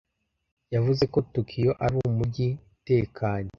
Yavuze 0.73 1.03
ko 1.13 1.17
Tokiyo 1.33 1.71
ari 1.85 1.95
umujyi 2.09 2.47
utekanye 2.75 3.49